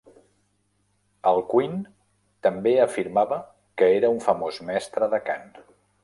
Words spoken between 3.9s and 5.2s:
era un famós mestre